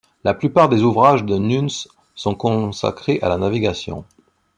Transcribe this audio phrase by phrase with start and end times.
[0.23, 1.69] La plupart des ouvrages de Nunes
[2.15, 4.03] sont consacrés à la navigation.